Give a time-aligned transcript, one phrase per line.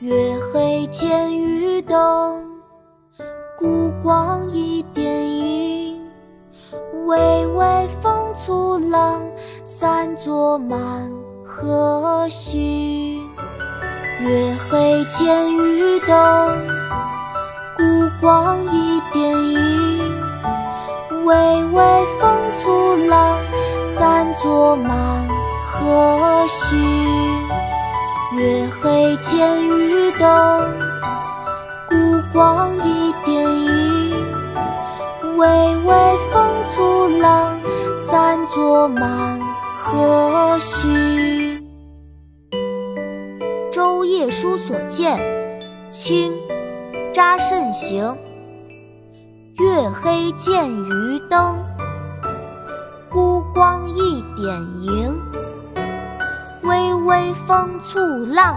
[0.00, 2.44] 月黑见渔灯，
[3.56, 6.02] 孤光一点影。
[7.06, 9.22] 微微风簇浪，
[9.62, 11.08] 散作满
[11.44, 13.22] 河星。
[14.20, 16.66] 月黑见渔灯，
[17.76, 17.82] 孤
[18.20, 20.12] 光一点影。
[21.24, 23.38] 微微风簇浪，
[23.84, 25.28] 散作满
[25.64, 26.82] 河星。
[28.36, 29.63] 月黑见
[30.24, 30.70] 灯，
[31.86, 31.94] 孤
[32.32, 34.24] 光一点影。
[35.36, 35.46] 微
[35.84, 37.60] 微风簇浪，
[37.94, 39.38] 散作满
[39.76, 41.60] 河星。
[43.70, 45.18] 《舟夜书所见》
[45.90, 46.32] 清·
[47.12, 48.16] 查慎行。
[49.58, 51.54] 月黑见渔灯，
[53.10, 55.20] 孤光一点萤。
[56.62, 58.56] 微微风簇浪，